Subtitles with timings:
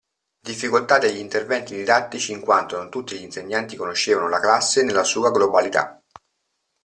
[0.39, 5.29] Difficoltà degli interventi didattici in quanto non tutti gli insegnanti conoscevano la classe nella sua
[5.29, 6.01] globalità.